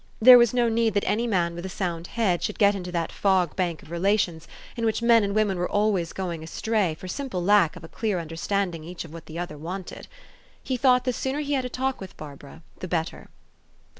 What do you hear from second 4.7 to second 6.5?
in which men and women were always going